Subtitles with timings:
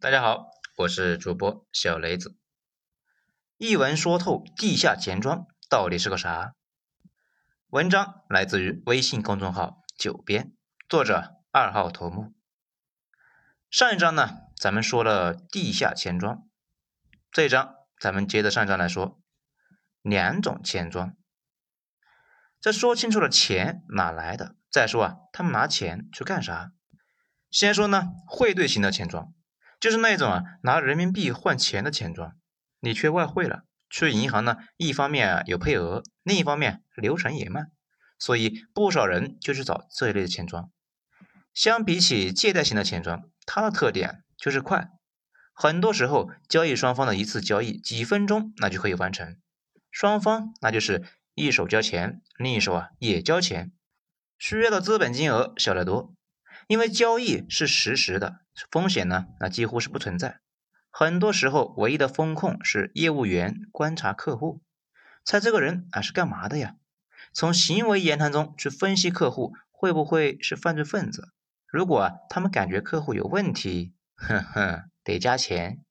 [0.00, 2.38] 大家好，我是主播小雷子。
[3.56, 6.54] 一文说透地下钱庄到底是个啥？
[7.70, 10.52] 文章来自于微信公众号“九编”，
[10.88, 12.32] 作者二号头目。
[13.72, 16.48] 上一章呢，咱们说了地下钱庄，
[17.32, 19.20] 这一章咱们接着上一章来说
[20.00, 21.16] 两种钱庄。
[22.60, 26.70] 这说清楚了钱哪来的，再说啊，他们拿钱去干啥？
[27.50, 29.34] 先说呢，汇兑型的钱庄。
[29.80, 32.32] 就是那种啊，拿人民币换钱的钱庄，
[32.80, 37.70] 你缺外汇了，去银行呢，一方面有配额，另一方面流程也慢，
[38.18, 40.70] 所以不少人就去找这一类的钱庄。
[41.54, 44.88] 相比起借贷型的钱庄，它的特点就是快，
[45.54, 49.36] 很多时候交易双方的一次交易几分钟那就可以完成，
[49.90, 51.04] 双方那就是
[51.34, 53.72] 一手交钱，另一手啊也交钱，
[54.38, 56.14] 需要的资本金额小得多。
[56.68, 58.40] 因为交易是实时的，
[58.70, 60.40] 风险呢，那几乎是不存在。
[60.90, 64.60] 很多时候，唯一的风控是业务员观察客户，
[65.24, 66.76] 猜这个人啊是干嘛的呀？
[67.32, 71.32] 从行为言谈中去分析客户会不会是犯罪分子。
[71.66, 75.82] 如果他们感觉客户有问题，哼哼，得加钱。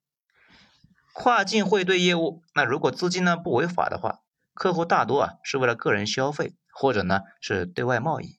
[1.11, 4.19] 跨境汇兑业务，那如果资金呢不违法的话，
[4.53, 8.37] 客户大多啊是为了个人消费，或者呢是对外贸易。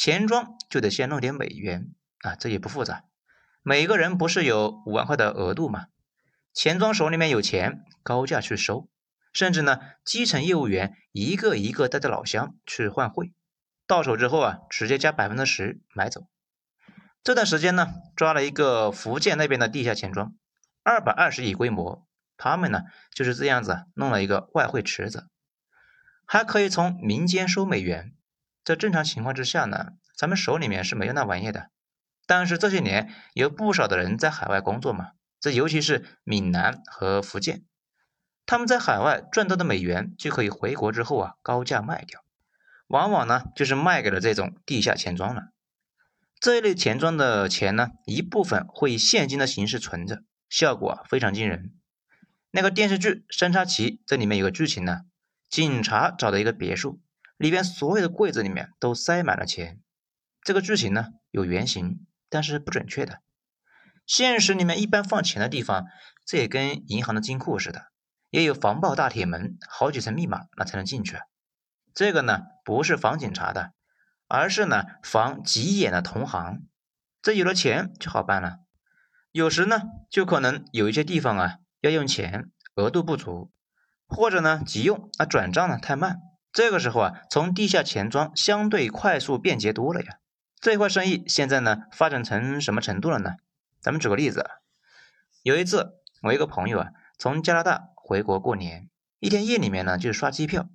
[0.00, 3.04] 钱庄就得先弄点美元啊，这也不复杂。
[3.62, 5.88] 每个人不是有五万块的额度吗？
[6.54, 8.88] 钱庄手里面有钱，高价去收，
[9.34, 13.34] 甚至呢，基层业务员一个一个带着老乡去换汇，
[13.86, 16.22] 到手之后啊，直接加百分之十买走。
[17.22, 20.34] 这段时间呢，抓了一个福建那边的地下钱庄，
[20.82, 22.06] 二百二十亿规模，
[22.38, 25.28] 他们呢就是这样子弄了一个外汇池子，
[26.24, 28.14] 还可以从民间收美元。
[28.70, 31.70] 在正常情况之下呢，咱们手里面是没有那玩意的。
[32.24, 35.08] 但是这些年有不少的人在海外工作嘛，
[35.40, 37.64] 这尤其是闽南和福建，
[38.46, 42.20] 他们在海外赚到的美元就可以回国之后啊高价卖掉，
[42.86, 45.48] 往往呢就是卖给了这种地下钱庄了。
[46.38, 51.74] 这一类钱庄的钱呢，一部分会以现金的形式存着，效果啊非常惊人。
[52.52, 55.00] 那个电视剧《三叉戟》这里面有个剧情呢，
[55.48, 57.00] 警察找到一个别墅。
[57.40, 59.80] 里边所有的柜子里面都塞满了钱，
[60.42, 63.22] 这个剧情呢有原型，但是不准确的。
[64.04, 65.86] 现实里面一般放钱的地方，
[66.26, 67.86] 这也跟银行的金库似的，
[68.28, 71.16] 也有防爆大铁门，好几层密码那才能进去。
[71.94, 73.72] 这个呢不是防警察的，
[74.28, 76.60] 而是呢防急眼的同行。
[77.22, 78.58] 这有了钱就好办了。
[79.32, 79.80] 有时呢
[80.10, 83.50] 就可能有一些地方啊要用钱，额度不足，
[84.06, 86.20] 或者呢急用啊转账呢太慢。
[86.52, 90.18] 这个时候啊，从地下钱庄相对快速便捷多了呀。
[90.60, 93.36] 这块生意现在呢发展成什么程度了呢？
[93.80, 94.44] 咱们举个例子，
[95.42, 96.88] 有一次我一个朋友啊
[97.18, 98.90] 从加拿大回国过年，
[99.20, 100.68] 一天夜里面呢就是刷机票。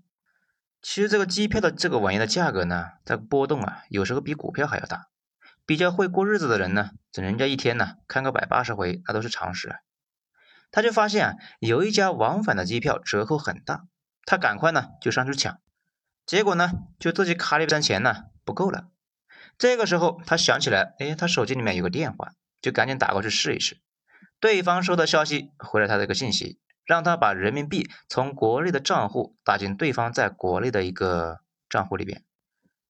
[0.82, 5.10] 其实这个机票的这个玩意的价格呢，这个波动啊有时候比股票还要大。
[5.68, 9.76] 比较会过日子的人呢，整人家一天呢看个百八十回，那都是常识。
[10.72, 13.86] 他就发现啊，有一家往返的机票折扣很大，
[14.26, 15.60] 他赶快呢就上去抢。
[16.26, 18.90] 结果呢，就自己卡里边钱呢不够了。
[19.58, 23.80] 这个时候他想起来，哎，他手机里面有个电话，就赶紧打过去试一试。
[24.40, 32.24] 对方收到消息回了他的一个信息，让他把人民币从国内的账户打进对方在国内的一个账户里边。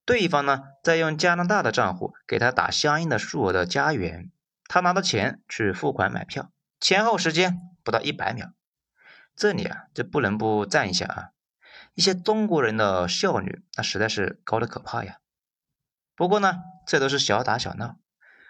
[0.06, 4.31] 对方呢再用加拿大的账户给他打相应的数额的加元，
[4.67, 8.52] 他拿到钱去付款买票，前后时间不到一百秒。
[9.35, 11.34] 这里啊，就不能不赞一下啊。
[11.95, 15.17] 一些中国人的效率，那实在是高的可怕呀。
[16.16, 17.97] 不过呢，这都是小打小闹，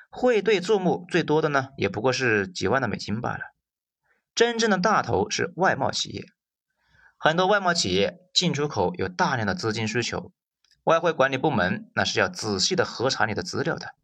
[0.10, 3.56] 汇兑注目最多的呢，也不过是几万的美金罢了。
[4.34, 6.26] 真正的大头是外贸企业，
[7.18, 10.34] 很多外贸企业进出口有大量的资金需求，
[10.84, 13.96] 外汇管理部门那是要仔细的核查你的资料的，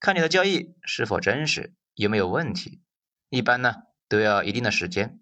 [0.00, 2.80] 看你的交易是否真实，有没有问题，
[3.28, 3.74] 一般呢
[4.08, 5.21] 都要一定的时间。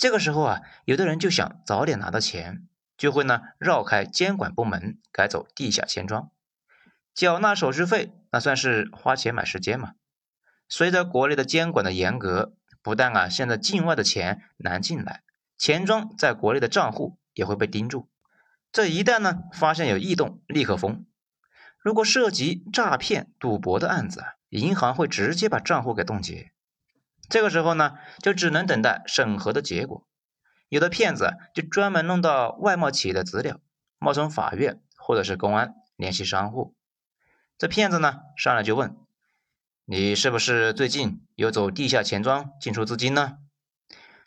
[0.00, 2.66] 这个时候啊，有的人就想早点拿到钱，
[2.96, 6.30] 就会呢绕开监管部门，改走地下钱庄，
[7.12, 9.92] 缴纳手续费，那算是花钱买时间嘛。
[10.70, 15.22] 随着国内的监管的严格，不但啊现在境外的钱难进来，
[15.58, 18.08] 钱庄在国内的账户也会被盯住。
[18.72, 21.04] 这一旦呢发现有异动，立刻封。
[21.78, 26.52] 如果涉及诈骗、赌博的案子，银行会直接把账户给冻结。
[27.30, 30.06] 这个时候呢，就只能等待审核的结果。
[30.68, 33.60] 有的骗子就专门弄到外贸企业的资料，
[33.98, 36.76] 冒充法院或者是公安联系商户。
[37.56, 38.96] 这骗子呢上来就问
[39.86, 43.38] ：“你是不是最近有走地下钱庄进出资金呢？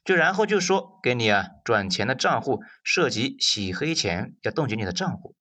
[0.03, 5.35] 就然后就说给你啊转钱的账户涉及洗黑钱，要冻结你的账户，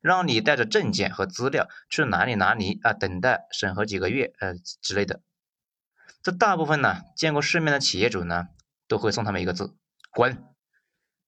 [0.00, 5.20] 让你带着证件和资料去哪里哪里啊等待审核几个月呃之类的。
[6.22, 8.48] 这大部分呢见过世面的企业主呢
[8.88, 9.76] 都会送他们一个字
[10.10, 10.44] 滚。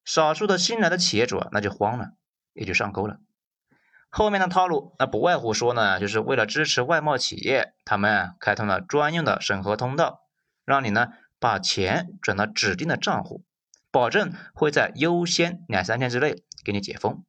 [0.05, 2.11] 少数的新来的企业主啊那就慌了，
[2.53, 3.19] 也就上钩了。
[4.09, 10.21] 后面的套路那不外乎说呢，就是为了支持外贸企业，他们开通了专用的审核通道，
[10.65, 11.09] 让你呢。
[11.39, 13.45] 把钱转到指定的账户，
[13.91, 17.27] 保证会在优先两三天之内给你解封。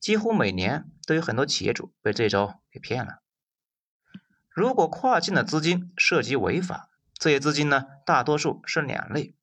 [0.00, 3.18] 几乎每年都有很多企业主被这招给骗了。
[4.58, 9.36] 如果跨境的资金涉及违法，这些资金呢，大多数是两类：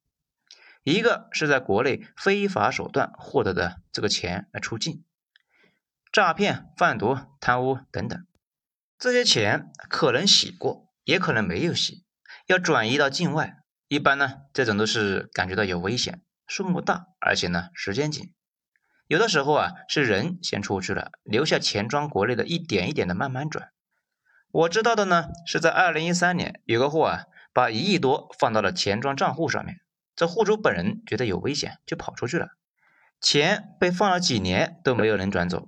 [0.84, 5.06] 一个是在国内非法手段获得的这个钱来出境，
[6.12, 8.28] 诈骗、贩毒、贪污等等，
[9.00, 12.04] 这些钱可能洗过，也可能没有洗，
[12.48, 13.60] 要转移到境外。
[13.88, 18.34] 一般呢，这种都是感觉到有危险，数目大，而且呢时间紧。
[19.08, 23.70] 有的时候啊，是人先出去了，留下钱庄国内的一点一点的慢慢转。
[24.56, 29.81] 我知道的呢，是在二零一三年，有个户啊，把一亿多放到了钱庄账户上面，
[30.16, 32.48] 这户主本人觉得有危险，就跑出去了，
[33.19, 35.68] 钱被放了几年都没有人转走。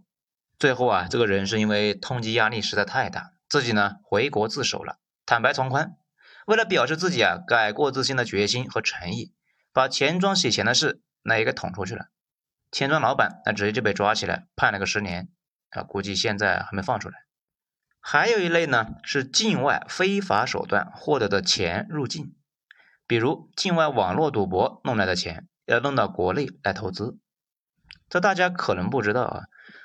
[0.57, 5.97] 最后啊，这个人是因为通缉压力实在太大，自己呢回国自首了，坦白从宽。
[6.45, 9.33] 为了表示自己啊改过自新的决心和诚意，
[9.73, 12.05] 把钱庄洗钱的事那也给捅出去了。
[12.71, 15.27] 钱庄老板那直接就被抓起来判了个十年
[15.71, 17.26] 啊，估计现在还没放出来。
[18.09, 22.37] 还有一类呢是境外非法手段获得的钱入境，
[23.05, 27.19] 比如境外网络赌博弄来的钱要弄到国内来投资。
[28.07, 29.41] 这大家可能不知道啊，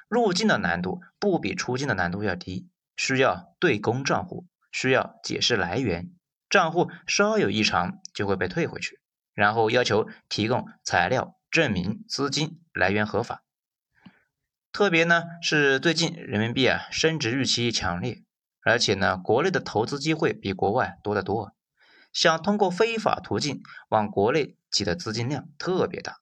[0.07, 6.13] 入境的难度不比出境的难度要低，需要对公账户，需要解释来源。
[6.49, 9.01] 账户稍有异常就会被退回去，
[9.35, 13.43] 然后要求提供材料证明资金来源合法。
[14.73, 18.23] 特别呢是最近人民币啊升值预期强烈，
[18.63, 21.55] 而且呢国内的投资机会比国外多得多，
[22.11, 23.61] 想通过非法途径
[23.91, 26.21] 往国内挤的资金量特别大，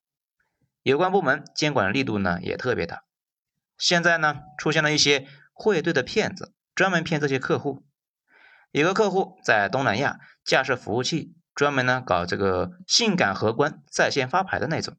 [0.82, 3.04] 有关部门监管力度呢也特别大。
[3.78, 7.84] 现在呢出现了一些汇兑的骗子，专门骗这些客户。
[8.72, 14.96] 有个客户在东南亚架设服务器，专门呢搞这个性感荷官在线发牌的那种，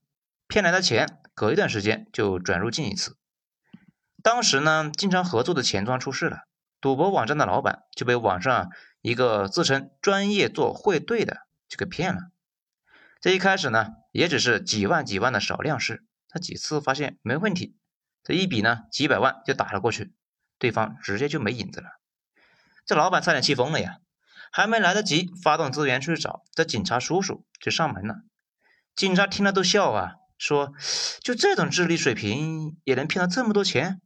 [0.47, 3.17] 骗来的钱隔一段时间就转入进一次。
[4.23, 6.41] 当时呢，经常合作的钱庄出事了，
[6.79, 8.69] 赌博网站的老板就被网上
[9.01, 12.21] 一个自称专业做汇兑的就给骗了。
[13.19, 17.75] 这一开始呢，也只是几万几万的少量事，他几次发现没问题，
[18.23, 20.13] 这一笔呢几百万就打了过去，
[20.57, 21.89] 对方直接就没影子了。
[22.85, 23.97] 这老板差点气疯了呀！
[24.51, 28.15] 还没来得及发动资源去找，这警察叔叔就上门了。
[28.95, 30.73] 警察听了都笑啊，说
[31.23, 34.01] ：“就这种智力水平也能骗到这么多钱？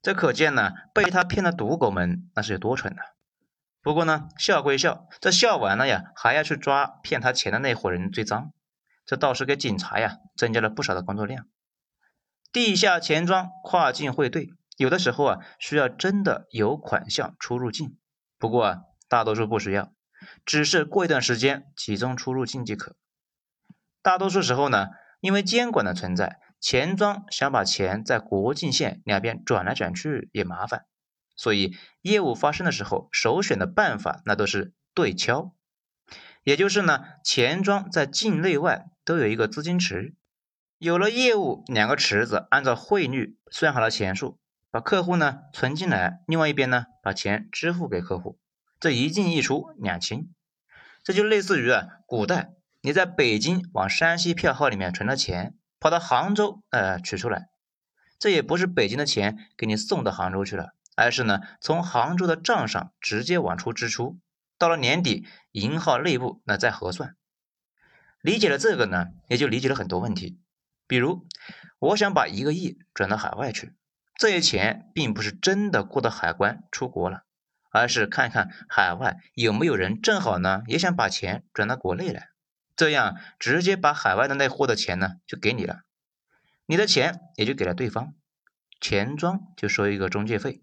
[0.00, 3.02] 这可见呢，被他骗的赌狗们那是有多蠢呢。”
[3.80, 8.52] 不过呢，笑归笑，这笑完了呀，还要去抓骗他钱的那伙人最脏，
[9.06, 11.46] 这倒是给警察呀增加了不少的工作量。
[12.52, 17.96] 地下钱庄跨境汇兑，有的时候啊，需要真的有款项出入境。
[18.38, 18.78] 不过啊，
[19.08, 19.92] 大多数不需要，
[20.44, 22.96] 只是过一段时间集中出入境即可。
[24.02, 24.88] 大多数时候呢，
[25.20, 30.86] 因为监管的存在，钱庄想把钱在国境线两边转来转去也麻烦，
[31.36, 35.54] 所以业务发生的时候，首选的办法那都是对敲，
[36.42, 40.14] 也就是呢，钱庄在境内外都有一个资金池，
[40.78, 44.38] 有了业务，两个池子按照汇率算好了钱数。
[44.70, 48.38] 把客户呢存进来，另外一边呢把钱支付给客户，
[48.78, 50.34] 这一进一出两清，
[51.02, 52.50] 这就类似于啊古代
[52.82, 57.48] 你在北京往山西票号里面存了钱，跑到杭州呃取出来，
[58.18, 64.18] 这也不是北京的钱给你送到杭州去了，而是呢从杭州的账上直接往出支出，
[64.58, 67.14] 到了年底银号内部那再核算。
[68.20, 70.40] 理解了这个呢，也就理解了很多问题，
[70.88, 71.26] 比如
[71.78, 73.72] 我想把一个亿转到海外去。
[74.16, 77.22] 这些钱并不是真的过到海关出国了，
[77.70, 82.30] 而是看看海外有没有人正好呢也想把钱转到国内来，
[82.78, 85.80] 这样直接把海外的那货的钱呢就给你了，
[86.64, 88.14] 你的钱也就给了对方，
[88.80, 90.62] 钱庄就收一个中介费。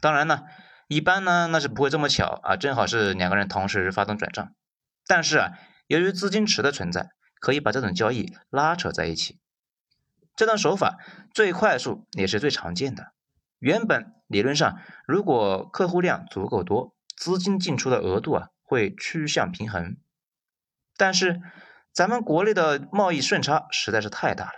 [0.00, 0.44] 当然呢，
[0.88, 4.54] 一般呢那是不会这么巧啊，正好是两个人同时发动转账，
[5.06, 5.52] 但是啊，
[5.86, 9.38] 由于资金池的存在，可以把这种交易拉扯在一起。
[10.34, 10.96] 这种手法
[11.34, 13.12] 最快速也是最常见的。
[13.58, 19.98] 原本理论上，如果客户量足够多，资金进出的额度啊会趋向平衡。
[20.96, 21.40] 但是
[21.92, 24.52] 咱们国内的贸易顺差实在是太大了，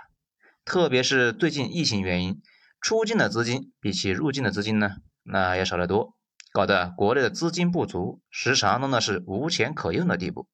[0.64, 2.42] 特别是最近疫情原因，
[2.80, 6.16] 出境的资金比起入境的资金呢，那要少得多，
[6.52, 10.49] 搞得国内的资金不足，时常弄的是无钱可用的地步。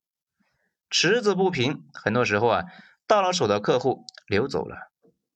[0.90, 2.64] 池子不平，很多时候啊，
[3.06, 4.76] 到了手的客户流走了，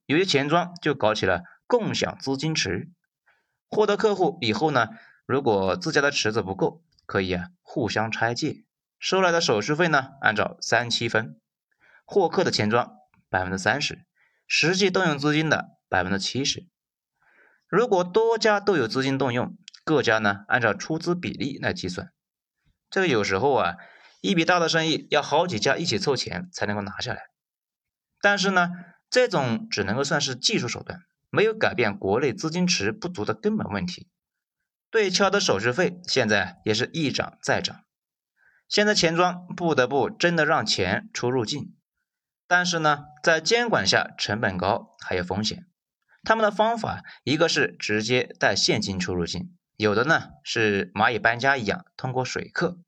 [0.07, 2.90] 有些钱庄就搞起了共享资金池，
[3.69, 4.88] 获得客户以后呢，
[5.26, 8.64] 如果自家的池子不够，可以啊互相拆借，
[8.99, 11.40] 收来的手续费呢按照三七分，
[12.05, 12.97] 获客的钱庄
[13.28, 14.05] 百分之三十，
[14.47, 16.67] 实际动用资金的百分之七十。
[17.69, 22.12] 如果多家都有资金动用，各家呢按照出资比例来计算，
[22.90, 23.76] 这个有时候啊。
[24.21, 27.28] 一笔大的生意要好几家一起凑钱才能够拿下来，
[28.21, 28.71] 但是呢，
[29.09, 34.09] 这种只能够算是技术手段，没有改变国内资金池不足的根本问题。
[34.90, 37.85] 对敲的手续费现在也是一涨再涨，
[38.68, 41.75] 现在钱庄不得不真的让钱出入境，
[42.46, 45.66] 但是呢，在监管下成本高还有风险。
[46.22, 52.78] 他们的方法一个是直接带现金出入境，有的呢是蚂蚁搬家一样通过水客。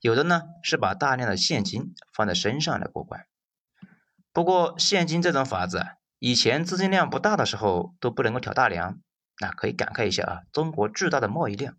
[0.00, 3.26] 有的呢是把大量的现金放在身上来过关，
[4.32, 5.88] 不过现金这种法子啊，
[6.20, 9.00] 以前资金量不大的时候都不能够挑大梁，
[9.40, 11.76] 那可以感慨一下啊，中国巨大的贸易量。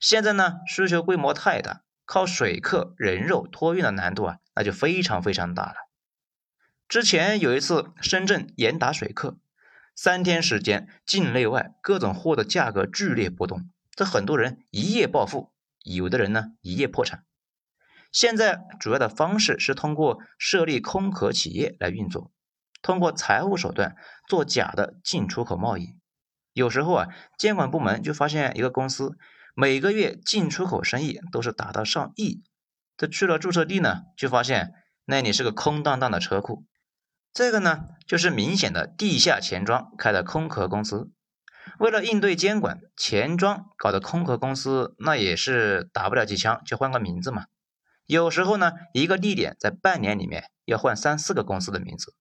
[0.00, 5.76] 现在呢需求规模太大，靠水客人肉托运的难度啊，那就非常非常大了。
[6.88, 9.38] 之前有一次深圳严打水客，
[9.94, 15.52] 三天时间境内外各种货的价格剧烈波动，这很多人一夜暴富。
[15.82, 17.24] 有的人呢一夜破产，
[18.10, 22.32] 现在主要的方式是通过设立空壳企业来运作，
[22.80, 23.94] 通过财务手段
[24.26, 25.98] 做假的进出口贸易。
[26.54, 29.18] 有时候啊，监管部门就发现一个公司
[29.56, 32.42] 每个月进出口生意都是达到上亿，
[32.96, 34.72] 这去了注册地呢，就发现
[35.04, 36.66] 那里是个空荡荡的车库，
[37.32, 41.12] 这个呢就是明显的地下钱庄开的空壳公司。
[41.78, 47.46] 为了应对监管，钱庄搞的空壳公司，那也是打不了几枪就换个名字嘛。
[48.06, 52.12] 有时候呢，一个地点在半年里面要换三四个公司的名字，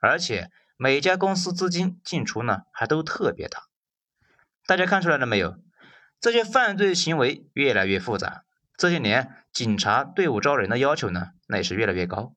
[0.00, 3.64] 而且每家公司资金进出呢还都特别大。
[4.66, 5.58] 大家看出来了没有？
[6.22, 8.44] 这些犯罪行为越来越复杂。
[8.78, 12.34] 这些年，警察队伍招人的要求呢，那也是越来越高，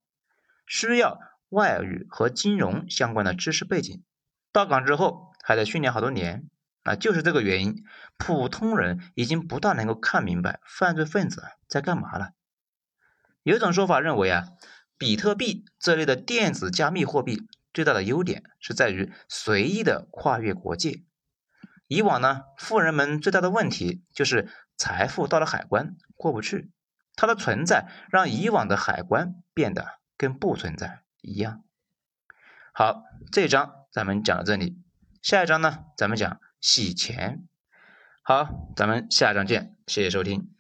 [0.67, 4.03] 需要外语和金融相关的知识背景。
[4.51, 5.33] 到岗之后。
[5.47, 6.49] 还得训练好多年
[6.81, 6.95] 啊！
[6.95, 7.83] 就是这个原因，
[8.17, 12.31] 普通人已经不大能够看明白犯罪分子在干嘛了。
[13.43, 14.47] 有一种说法认为啊，
[14.97, 17.43] 比特币这类的电子加密货币
[17.75, 21.03] 最大的优点是在于随意的跨越国界。
[21.87, 26.71] 以往呢，富人们最大的问题就是财富到了海关过不去，
[27.15, 31.63] 它的存在让以往的海关变得跟不存在一样。
[32.73, 34.81] 好，这一章咱们讲到这里。
[35.21, 37.47] 下一章呢，咱们讲洗钱。
[38.21, 40.54] 好，咱们下一章见，谢谢收听。